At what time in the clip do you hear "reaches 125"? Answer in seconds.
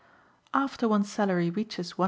1.51-1.95